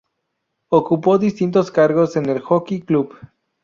Ocupó 0.69 1.19
distintos 1.19 1.69
cargos 1.69 2.15
en 2.15 2.25
el 2.27 2.39
Jockey 2.41 2.81
Club. 2.81 3.15